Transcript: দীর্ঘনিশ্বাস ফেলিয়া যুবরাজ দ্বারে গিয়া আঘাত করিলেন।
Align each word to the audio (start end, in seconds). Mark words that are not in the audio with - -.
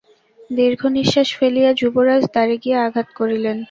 দীর্ঘনিশ্বাস 0.49 1.27
ফেলিয়া 1.37 1.71
যুবরাজ 1.79 2.23
দ্বারে 2.33 2.55
গিয়া 2.63 2.79
আঘাত 2.87 3.07
করিলেন। 3.19 3.57